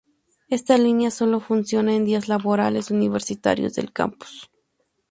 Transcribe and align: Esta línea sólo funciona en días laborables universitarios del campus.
Esta 0.49 0.79
línea 0.79 1.11
sólo 1.11 1.39
funciona 1.39 1.93
en 1.95 2.05
días 2.05 2.27
laborables 2.27 2.89
universitarios 2.89 3.75
del 3.75 3.93
campus. 3.93 4.49